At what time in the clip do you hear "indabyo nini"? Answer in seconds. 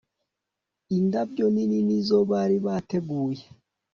0.97-1.79